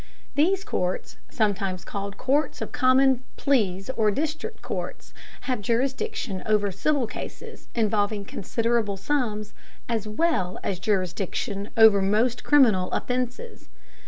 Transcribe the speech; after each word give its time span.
These 0.33 0.63
courts, 0.63 1.17
sometimes 1.29 1.85
called 1.85 2.17
courts 2.17 2.59
of 2.59 2.71
common 2.71 3.21
pleas 3.37 3.87
or 3.91 4.09
district 4.09 4.63
courts, 4.63 5.13
have 5.41 5.61
jurisdiction 5.61 6.41
over 6.47 6.71
civil 6.71 7.05
cases 7.05 7.67
involving 7.75 8.25
considerable 8.25 8.97
sums, 8.97 9.53
as 9.87 10.07
well 10.07 10.57
as 10.63 10.79
jurisdiction 10.79 11.69
over 11.77 12.01
most 12.01 12.43
criminal 12.43 12.89
offenses. 12.91 13.69